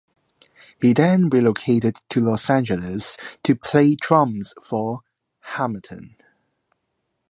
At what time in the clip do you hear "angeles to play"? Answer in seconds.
2.49-3.93